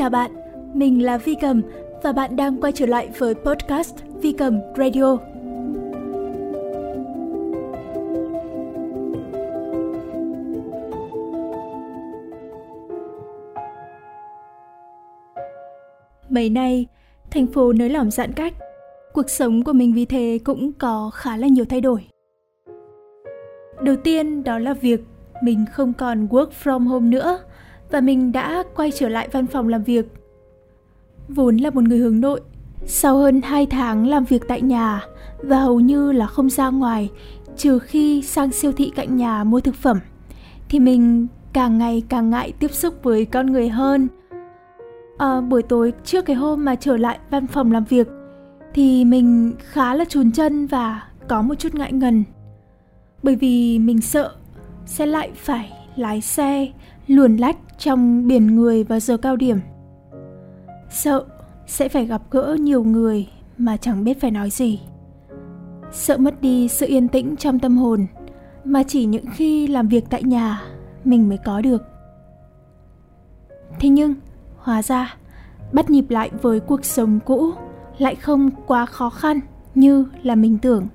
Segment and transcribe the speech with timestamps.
[0.00, 0.30] Chào bạn,
[0.74, 1.62] mình là Vi Cầm
[2.02, 5.16] và bạn đang quay trở lại với podcast Vi Cầm Radio.
[16.28, 16.86] Mấy nay,
[17.30, 18.54] thành phố nới lỏng giãn cách,
[19.12, 22.04] cuộc sống của mình vì thế cũng có khá là nhiều thay đổi.
[23.82, 25.00] Đầu tiên đó là việc
[25.42, 27.38] mình không còn work from home nữa
[27.90, 30.06] và mình đã quay trở lại văn phòng làm việc.
[31.28, 32.40] Vốn là một người hướng nội,
[32.86, 35.00] sau hơn 2 tháng làm việc tại nhà
[35.42, 37.10] và hầu như là không ra ngoài
[37.56, 40.00] trừ khi sang siêu thị cạnh nhà mua thực phẩm
[40.68, 44.08] thì mình càng ngày càng ngại tiếp xúc với con người hơn.
[45.18, 48.08] À, buổi tối trước cái hôm mà trở lại văn phòng làm việc
[48.74, 52.24] thì mình khá là trùn chân và có một chút ngại ngần.
[53.22, 54.32] Bởi vì mình sợ
[54.86, 56.68] sẽ lại phải lái xe
[57.06, 59.58] luồn lách trong biển người vào giờ cao điểm.
[60.90, 61.24] Sợ
[61.66, 64.80] sẽ phải gặp gỡ nhiều người mà chẳng biết phải nói gì.
[65.92, 68.06] Sợ mất đi sự yên tĩnh trong tâm hồn
[68.64, 70.62] mà chỉ những khi làm việc tại nhà
[71.04, 71.82] mình mới có được.
[73.80, 74.14] Thế nhưng,
[74.56, 75.16] hóa ra,
[75.72, 77.50] bắt nhịp lại với cuộc sống cũ
[77.98, 79.40] lại không quá khó khăn
[79.74, 80.86] như là mình tưởng.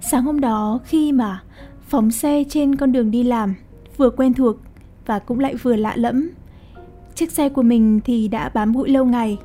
[0.00, 1.42] Sáng hôm đó khi mà
[1.80, 3.54] phóng xe trên con đường đi làm
[3.96, 4.56] vừa quen thuộc
[5.10, 6.30] và cũng lại vừa lạ lẫm.
[7.14, 9.38] Chiếc xe của mình thì đã bám bụi lâu ngày,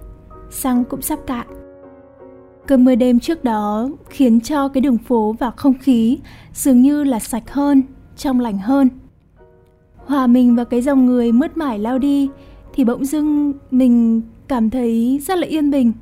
[0.49, 1.47] xăng cũng sắp cạn.
[2.67, 6.19] Cơn mưa đêm trước đó khiến cho cái đường phố và không khí
[6.53, 7.83] dường như là sạch hơn,
[8.17, 8.89] trong lành hơn.
[9.95, 12.29] Hòa mình vào cái dòng người mướt mải lao đi
[12.73, 15.93] thì bỗng dưng mình cảm thấy rất là yên bình.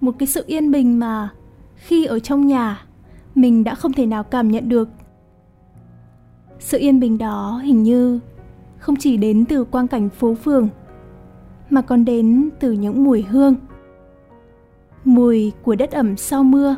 [0.00, 1.28] Một cái sự yên bình mà
[1.76, 2.82] khi ở trong nhà
[3.34, 4.88] mình đã không thể nào cảm nhận được
[6.58, 8.20] sự yên bình đó hình như
[8.78, 10.68] không chỉ đến từ quang cảnh phố phường
[11.70, 13.54] mà còn đến từ những mùi hương
[15.04, 16.76] mùi của đất ẩm sau mưa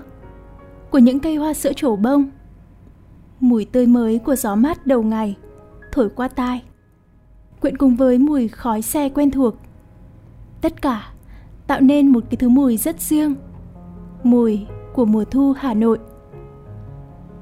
[0.91, 2.31] của những cây hoa sữa trổ bông
[3.41, 5.37] mùi tươi mới của gió mát đầu ngày
[5.93, 6.63] thổi qua tai
[7.61, 9.55] quyện cùng với mùi khói xe quen thuộc.
[10.61, 11.13] Tất cả
[11.67, 13.35] tạo nên một cái thứ mùi rất riêng
[14.23, 15.99] mùi của mùa thu hà nội.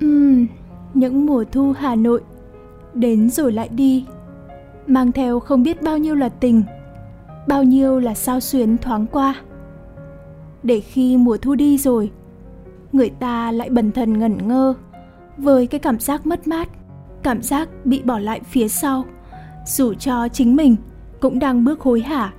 [0.04, 0.46] Uhm,
[0.94, 2.22] những mùa thu hà nội
[2.94, 4.06] đến rồi lại đi
[4.88, 6.62] mang theo không biết bao nhiêu là tình,
[7.48, 9.34] bao nhiêu là sao xuyến thoáng qua.
[10.62, 12.10] Để khi mùa thu đi rồi,
[12.92, 14.74] người ta lại bần thần ngẩn ngơ
[15.36, 16.68] với cái cảm giác mất mát,
[17.22, 19.04] cảm giác bị bỏ lại phía sau,
[19.66, 20.76] dù cho chính mình
[21.20, 22.32] cũng đang bước hối hả.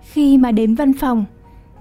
[0.00, 1.24] Khi mà đến văn phòng,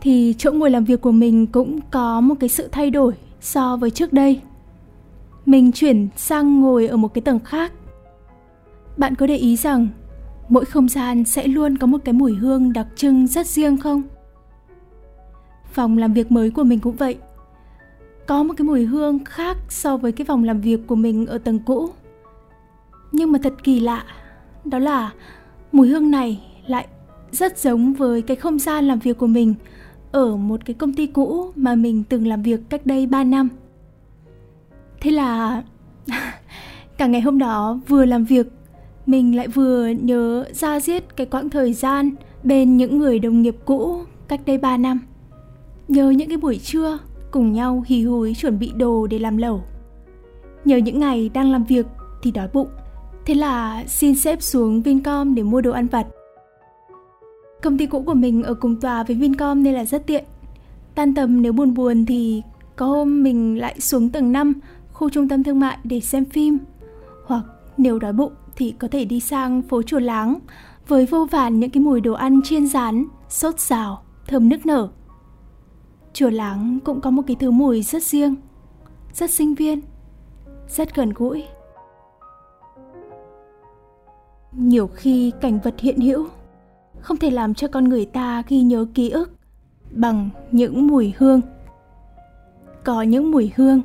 [0.02, 3.78] thì chỗ ngồi làm việc của mình cũng có một cái sự thay đổi so
[3.78, 4.42] với trước đây.
[5.46, 7.72] Mình chuyển sang ngồi ở một cái tầng khác
[8.98, 9.88] bạn có để ý rằng
[10.50, 14.02] mỗi không gian sẽ luôn có một cái mùi hương đặc trưng rất riêng không?
[15.72, 17.18] Phòng làm việc mới của mình cũng vậy.
[18.28, 21.38] Có một cái mùi hương khác so với cái phòng làm việc của mình ở
[21.38, 21.90] tầng cũ.
[23.12, 24.06] Nhưng mà thật kỳ lạ,
[24.66, 25.12] đó là
[25.72, 26.88] mùi hương này lại
[27.32, 29.56] rất giống với cái không gian làm việc của mình
[30.12, 33.50] ở một cái công ty cũ mà mình từng làm việc cách đây 3 năm.
[35.00, 35.64] Thế là
[36.98, 38.48] cả ngày hôm đó vừa làm việc
[39.06, 42.12] mình lại vừa nhớ ra giết cái quãng thời gian
[42.44, 45.00] bên những người đồng nghiệp cũ cách đây 3 năm.
[45.88, 47.00] Nhớ những cái buổi trưa
[47.32, 49.64] cùng nhau hì húi chuẩn bị đồ để làm lẩu.
[50.66, 51.86] Nhớ những ngày đang làm việc
[52.24, 52.68] thì đói bụng.
[53.26, 56.08] Thế là xin sếp xuống Vincom để mua đồ ăn vặt.
[57.62, 60.24] Công ty cũ của mình ở cùng tòa với Vincom nên là rất tiện.
[60.96, 62.42] Tan tầm nếu buồn buồn thì
[62.76, 64.54] có hôm mình lại xuống tầng 5
[64.94, 66.58] khu trung tâm thương mại để xem phim.
[67.26, 67.44] Hoặc
[67.78, 70.40] nếu đói bụng thì có thể đi sang phố chùa láng
[70.88, 74.88] với vô vàn những cái mùi đồ ăn chiên rán, sốt xào, thơm nức nở.
[76.14, 78.36] Chùa láng cũng có một cái thứ mùi rất riêng,
[79.14, 79.82] rất sinh viên,
[80.68, 81.44] rất gần gũi.
[84.52, 86.28] Nhiều khi cảnh vật hiện hữu
[87.00, 89.32] không thể làm cho con người ta ghi nhớ ký ức
[89.92, 91.42] bằng những mùi hương.
[92.84, 93.82] Có những mùi hương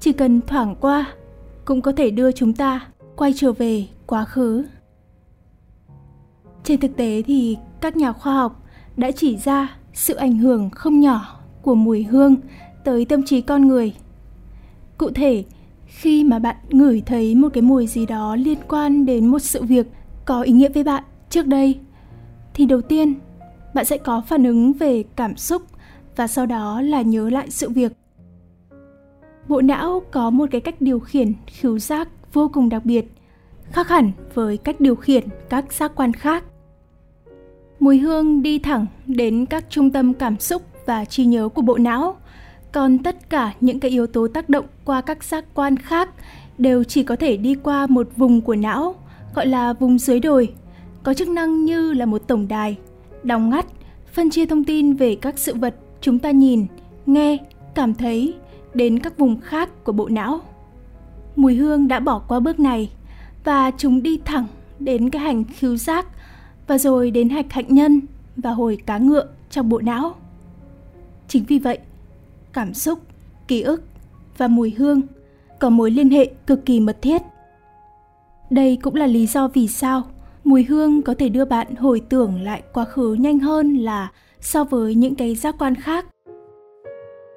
[0.00, 1.12] chỉ cần thoảng qua
[1.64, 2.88] cũng có thể đưa chúng ta
[3.18, 4.64] quay trở về quá khứ.
[6.64, 8.64] Trên thực tế thì các nhà khoa học
[8.96, 12.36] đã chỉ ra sự ảnh hưởng không nhỏ của mùi hương
[12.84, 13.94] tới tâm trí con người.
[14.98, 15.44] Cụ thể,
[15.86, 19.62] khi mà bạn ngửi thấy một cái mùi gì đó liên quan đến một sự
[19.62, 19.86] việc
[20.24, 21.78] có ý nghĩa với bạn trước đây,
[22.54, 23.14] thì đầu tiên
[23.74, 25.62] bạn sẽ có phản ứng về cảm xúc
[26.16, 27.92] và sau đó là nhớ lại sự việc.
[29.48, 33.04] Bộ não có một cái cách điều khiển khứu giác vô cùng đặc biệt
[33.72, 36.44] khác hẳn với cách điều khiển các giác quan khác.
[37.80, 41.78] Mùi hương đi thẳng đến các trung tâm cảm xúc và trí nhớ của bộ
[41.78, 42.16] não,
[42.72, 46.08] còn tất cả những cái yếu tố tác động qua các giác quan khác
[46.58, 48.94] đều chỉ có thể đi qua một vùng của não,
[49.34, 50.54] gọi là vùng dưới đồi,
[51.02, 52.76] có chức năng như là một tổng đài,
[53.22, 53.66] đóng ngắt,
[54.12, 56.66] phân chia thông tin về các sự vật chúng ta nhìn,
[57.06, 57.36] nghe,
[57.74, 58.34] cảm thấy
[58.74, 60.40] đến các vùng khác của bộ não.
[61.38, 62.90] Mùi hương đã bỏ qua bước này
[63.44, 64.46] và chúng đi thẳng
[64.78, 66.06] đến cái hành khứu giác
[66.66, 68.00] và rồi đến hạch hạnh nhân
[68.36, 70.14] và hồi cá ngựa trong bộ não.
[71.28, 71.78] Chính vì vậy,
[72.52, 72.98] cảm xúc,
[73.48, 73.82] ký ức
[74.38, 75.02] và mùi hương
[75.58, 77.22] có mối liên hệ cực kỳ mật thiết.
[78.50, 80.02] Đây cũng là lý do vì sao
[80.44, 84.64] mùi hương có thể đưa bạn hồi tưởng lại quá khứ nhanh hơn là so
[84.64, 86.06] với những cái giác quan khác.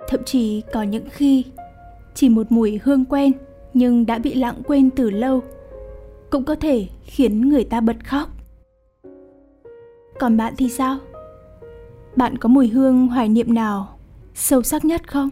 [0.07, 1.45] Thậm chí có những khi
[2.13, 3.31] chỉ một mùi hương quen
[3.73, 5.41] nhưng đã bị lãng quên từ lâu
[6.29, 8.29] cũng có thể khiến người ta bật khóc.
[10.19, 10.97] Còn bạn thì sao?
[12.15, 13.97] Bạn có mùi hương hoài niệm nào
[14.33, 15.29] sâu sắc nhất không?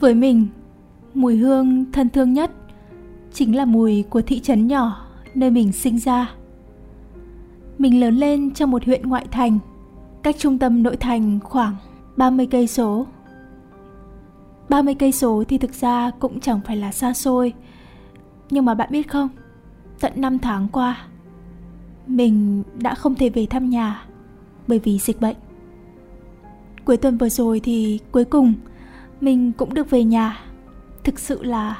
[0.00, 0.46] Với mình,
[1.14, 2.50] mùi hương thân thương nhất
[3.32, 6.35] chính là mùi của thị trấn nhỏ nơi mình sinh ra.
[7.78, 9.58] Mình lớn lên trong một huyện ngoại thành,
[10.22, 11.76] cách trung tâm nội thành khoảng
[12.16, 13.06] 30 cây số.
[14.68, 17.52] 30 cây số thì thực ra cũng chẳng phải là xa xôi.
[18.50, 19.28] Nhưng mà bạn biết không,
[20.00, 21.06] tận 5 tháng qua,
[22.06, 24.06] mình đã không thể về thăm nhà
[24.66, 25.36] bởi vì dịch bệnh.
[26.84, 28.54] Cuối tuần vừa rồi thì cuối cùng
[29.20, 30.40] mình cũng được về nhà.
[31.04, 31.78] Thực sự là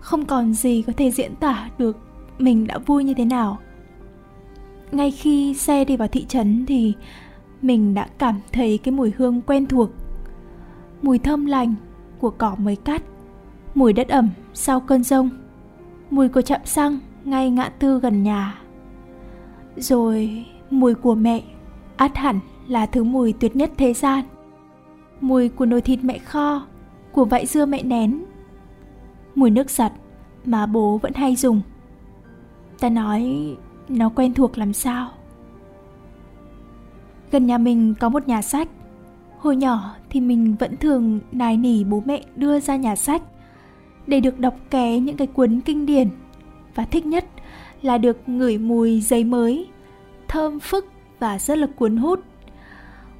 [0.00, 1.98] không còn gì có thể diễn tả được
[2.38, 3.58] mình đã vui như thế nào.
[4.92, 6.94] Ngay khi xe đi vào thị trấn thì
[7.62, 9.90] mình đã cảm thấy cái mùi hương quen thuộc.
[11.02, 11.74] Mùi thơm lành
[12.18, 13.02] của cỏ mới cắt,
[13.74, 15.30] mùi đất ẩm sau cơn rông,
[16.10, 18.60] mùi của trạm xăng ngay ngã tư gần nhà.
[19.76, 21.42] Rồi mùi của mẹ,
[21.96, 24.24] át hẳn là thứ mùi tuyệt nhất thế gian.
[25.20, 26.66] Mùi của nồi thịt mẹ kho,
[27.12, 28.24] của vại dưa mẹ nén.
[29.34, 29.92] Mùi nước giặt
[30.44, 31.60] mà bố vẫn hay dùng.
[32.80, 33.56] Ta nói
[33.88, 35.10] nó quen thuộc làm sao.
[37.30, 38.68] Gần nhà mình có một nhà sách
[39.38, 43.22] Hồi nhỏ thì mình vẫn thường nài nỉ bố mẹ đưa ra nhà sách
[44.06, 46.08] để được đọc ké những cái cuốn kinh điển
[46.74, 47.24] và thích nhất
[47.82, 49.66] là được ngửi mùi giấy mới,
[50.28, 50.86] thơm phức
[51.18, 52.20] và rất là cuốn hút.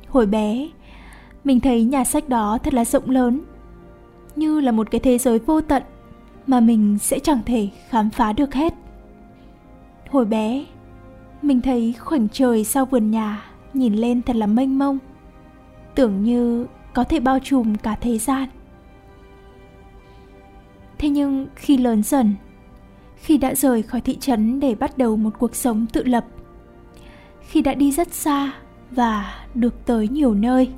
[0.08, 0.69] Hồi bé,
[1.44, 3.40] mình thấy nhà sách đó thật là rộng lớn,
[4.36, 5.82] như là một cái thế giới vô tận
[6.46, 8.74] mà mình sẽ chẳng thể khám phá được hết.
[10.11, 10.64] Hồi bé,
[11.43, 13.43] mình thấy khoảnh trời sau vườn nhà
[13.75, 14.99] nhìn lên thật là mênh mông
[15.94, 18.49] tưởng như có thể bao trùm cả thế gian.
[20.99, 22.35] Thế nhưng khi lớn dần
[23.17, 26.25] khi đã rời khỏi thị trấn để bắt đầu một cuộc sống tự lập
[27.41, 28.53] khi đã đi rất xa
[28.91, 30.70] và được tới nhiều nơi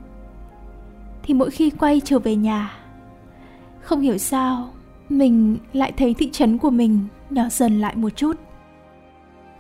[1.23, 2.73] thì mỗi khi quay trở về nhà
[3.81, 4.71] không hiểu sao
[5.09, 8.48] mình lại thấy thị trấn của mình nhỏ dần lại một chút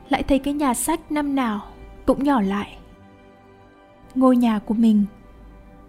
[0.08, 1.62] lại thấy cái nhà sách năm nào
[2.06, 2.78] cũng nhỏ lại.
[4.14, 5.04] Ngôi nhà của mình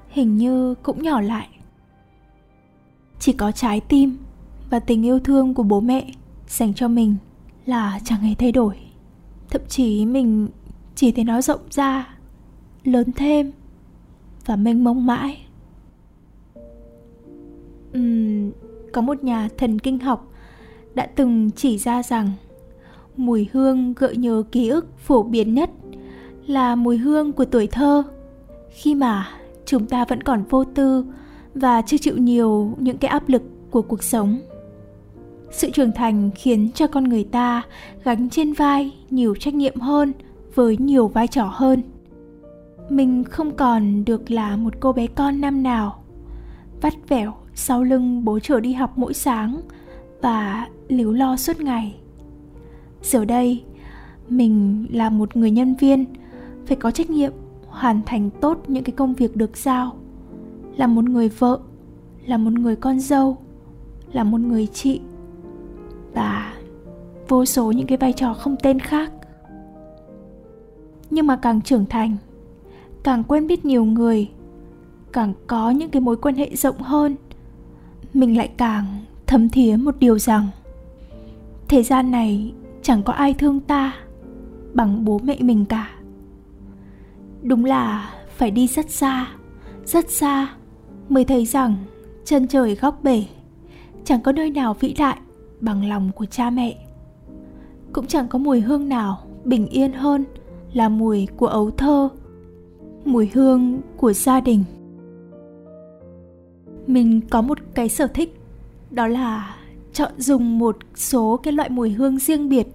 [0.10, 1.50] hình như cũng nhỏ lại.
[3.20, 4.18] Chỉ có trái tim
[4.70, 6.12] và tình yêu thương của bố mẹ
[6.48, 7.16] dành cho mình
[7.66, 8.76] là chẳng hề thay đổi.
[9.50, 10.48] Thậm chí mình
[10.96, 12.16] chỉ thấy nó rộng ra
[12.84, 13.52] lớn thêm
[14.46, 15.46] và mênh mông mãi.
[17.98, 18.52] Uhm,
[18.94, 20.28] có một nhà thần kinh học
[20.94, 22.32] đã từng chỉ ra rằng
[23.20, 25.70] mùi hương gợi nhớ ký ức phổ biến nhất
[26.48, 28.04] là mùi hương của tuổi thơ.
[28.70, 29.28] Khi mà
[29.66, 31.06] chúng ta vẫn còn vô tư
[31.56, 34.40] và chưa chịu nhiều những cái áp lực của cuộc sống,
[35.52, 37.62] sự trưởng thành khiến cho con người ta
[38.04, 40.14] gánh trên vai nhiều trách nhiệm hơn
[40.56, 41.82] với nhiều vai trò hơn.
[42.90, 46.04] Mình không còn được là một cô bé con năm nào,
[46.82, 49.62] vắt vẻo sau lưng bố chở đi học mỗi sáng
[50.22, 51.96] và líu lo suốt ngày
[53.04, 53.64] giờ đây,
[54.30, 56.06] mình là một người nhân viên,
[56.66, 57.32] phải có trách nhiệm
[57.68, 59.96] hoàn thành tốt những cái công việc được giao.
[60.76, 61.60] Là một người vợ,
[62.26, 63.38] là một người con dâu,
[64.14, 65.02] là một người chị
[66.14, 66.54] và
[67.28, 69.12] vô số những cái vai trò không tên khác.
[71.10, 72.18] Nhưng mà càng trưởng thành,
[73.04, 74.30] càng quen biết nhiều người,
[75.14, 77.16] càng có những cái mối quan hệ rộng hơn,
[78.14, 78.86] mình lại càng
[79.28, 80.48] thấm thía một điều rằng
[81.68, 83.94] thế gian này chẳng có ai thương ta
[84.74, 85.90] bằng bố mẹ mình cả.
[87.42, 89.28] Đúng là phải đi rất xa
[89.86, 90.48] rất xa
[91.10, 91.76] mới thấy rằng
[92.26, 93.24] chân trời góc bể,
[94.04, 95.18] chẳng có nơi nào vĩ đại
[95.62, 96.86] bằng lòng của cha mẹ.
[97.94, 100.26] Cũng chẳng có mùi hương nào bình yên hơn
[100.74, 102.10] là mùi của ấu thơ,
[103.06, 104.64] mùi hương của gia đình.
[106.88, 108.40] Mình có một cái sở thích,
[108.92, 109.56] đó là
[109.94, 112.68] chọn dùng một số cái loại mùi hương riêng biệt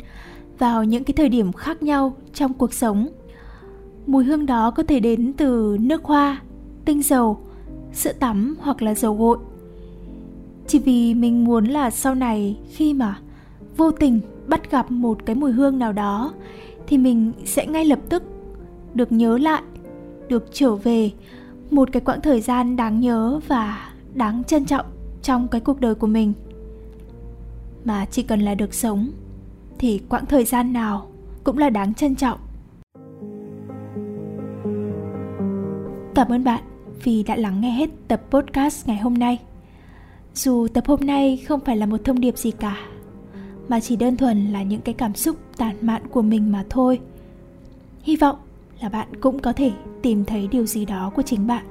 [0.58, 3.08] vào những cái thời điểm khác nhau trong cuộc sống.
[4.06, 6.42] Mùi hương đó có thể đến từ nước hoa,
[6.84, 7.38] tinh dầu,
[7.92, 9.38] sữa tắm hoặc là dầu gội.
[10.66, 13.18] Chỉ vì mình muốn là sau này khi mà
[13.76, 16.32] vô tình bắt gặp một cái mùi hương nào đó
[16.86, 18.22] thì mình sẽ ngay lập tức
[18.94, 19.62] được nhớ lại,
[20.28, 21.10] được trở về
[21.70, 24.86] một cái quãng thời gian đáng nhớ và đáng trân trọng
[25.22, 26.32] trong cái cuộc đời của mình
[27.84, 29.10] mà chỉ cần là được sống,
[29.78, 31.10] thì quãng thời gian nào
[31.44, 32.38] cũng là đáng trân trọng.
[36.14, 36.62] Cảm ơn bạn
[37.02, 39.38] vì đã lắng nghe hết tập podcast ngày hôm nay.
[40.34, 42.76] Dù tập hôm nay không phải là một thông điệp gì cả,
[43.68, 47.00] mà chỉ đơn thuần là những cái cảm xúc tàn mạn của mình mà thôi.
[48.02, 48.36] Hy vọng
[48.80, 49.72] là bạn cũng có thể
[50.02, 51.64] tìm thấy điều gì đó của chính bạn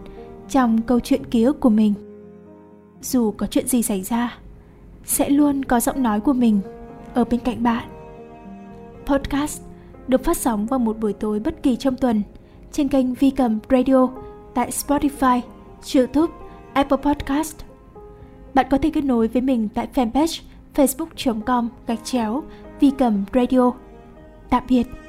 [0.50, 1.94] trong câu chuyện ký ức của mình.
[3.02, 4.38] Dù có chuyện gì xảy ra
[5.06, 6.60] sẽ luôn có giọng nói của mình
[7.14, 7.90] ở bên cạnh bạn
[9.06, 9.62] podcast
[10.08, 12.22] được phát sóng vào một buổi tối bất kỳ trong tuần
[12.72, 14.10] trên kênh Vi Cầm Radio
[14.54, 15.42] tại Spotify,
[15.96, 16.34] YouTube,
[16.74, 17.56] Apple Podcast.
[18.54, 20.42] Bạn có thể kết nối với mình tại fanpage
[20.76, 22.44] facebook.com gạch chéo
[22.80, 23.72] Vi Cầm Radio.
[24.50, 25.03] Tạm biệt.